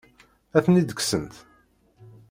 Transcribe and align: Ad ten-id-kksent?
Ad 0.57 0.63
ten-id-kksent? 0.65 1.33